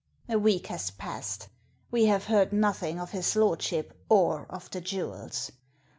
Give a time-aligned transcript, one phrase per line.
[0.27, 1.47] A week has passed.
[1.91, 5.51] We have heard nothing of his lordship or of the jewels.